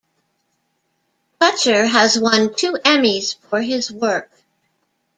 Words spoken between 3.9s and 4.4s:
work.